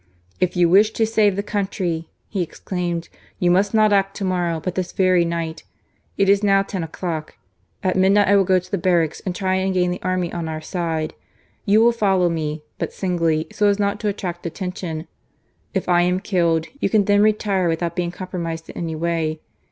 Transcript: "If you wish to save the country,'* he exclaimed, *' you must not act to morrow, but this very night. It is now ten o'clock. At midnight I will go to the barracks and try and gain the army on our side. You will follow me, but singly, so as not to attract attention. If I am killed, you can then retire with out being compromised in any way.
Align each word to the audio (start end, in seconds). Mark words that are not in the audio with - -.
"If 0.41 0.55
you 0.57 0.67
wish 0.67 0.89
to 0.93 1.05
save 1.05 1.35
the 1.35 1.43
country,'* 1.43 2.09
he 2.27 2.41
exclaimed, 2.41 3.07
*' 3.23 3.39
you 3.39 3.51
must 3.51 3.71
not 3.71 3.93
act 3.93 4.15
to 4.17 4.25
morrow, 4.25 4.59
but 4.59 4.73
this 4.73 4.93
very 4.93 5.23
night. 5.23 5.61
It 6.17 6.27
is 6.27 6.41
now 6.41 6.63
ten 6.63 6.83
o'clock. 6.83 7.35
At 7.83 7.95
midnight 7.95 8.27
I 8.27 8.35
will 8.35 8.43
go 8.43 8.57
to 8.57 8.71
the 8.71 8.79
barracks 8.79 9.19
and 9.23 9.35
try 9.35 9.53
and 9.57 9.75
gain 9.75 9.91
the 9.91 10.01
army 10.01 10.33
on 10.33 10.49
our 10.49 10.59
side. 10.59 11.13
You 11.67 11.83
will 11.83 11.91
follow 11.91 12.29
me, 12.29 12.63
but 12.79 12.91
singly, 12.91 13.45
so 13.51 13.67
as 13.67 13.77
not 13.77 13.99
to 13.99 14.07
attract 14.07 14.47
attention. 14.47 15.05
If 15.75 15.87
I 15.87 16.01
am 16.01 16.19
killed, 16.19 16.65
you 16.79 16.89
can 16.89 17.05
then 17.05 17.21
retire 17.21 17.67
with 17.69 17.83
out 17.83 17.95
being 17.95 18.09
compromised 18.09 18.71
in 18.71 18.77
any 18.77 18.95
way. 18.95 19.39